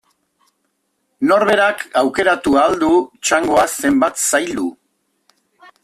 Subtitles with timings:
[1.31, 2.91] Norberak aukeratu ahal du
[3.29, 4.71] txangoa zenbat zaildu.